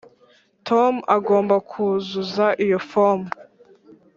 tom 0.67 0.93
agomba 1.17 1.55
kuzuza 1.69 2.45
iyi 2.63 2.77
fomu. 2.89 3.27